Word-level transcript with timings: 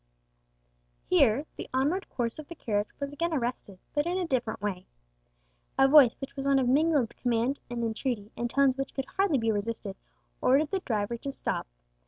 Here 1.05 1.45
the 1.57 1.69
onward 1.75 2.09
course 2.09 2.39
of 2.39 2.47
the 2.47 2.55
carriage 2.55 2.87
was 2.99 3.13
again 3.13 3.31
arrested, 3.35 3.77
but 3.93 4.07
in 4.07 4.17
a 4.17 4.25
different 4.25 4.59
way. 4.59 4.87
A 5.77 5.87
voice, 5.87 6.15
which 6.19 6.35
was 6.35 6.47
one 6.47 6.57
of 6.57 6.67
mingled 6.67 7.15
command 7.15 7.59
and 7.69 7.83
entreaty, 7.83 8.31
in 8.35 8.47
tones 8.47 8.77
which 8.77 8.95
could 8.95 9.05
scarcely 9.07 9.37
be 9.37 9.51
resisted, 9.51 9.95
ordered 10.41 10.71
the 10.71 10.79
driver 10.79 11.17
to 11.17 11.31
stop. 11.31 11.67